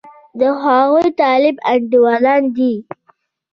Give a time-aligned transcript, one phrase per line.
[0.39, 2.73] د هغوی طالب انډېوالان دي.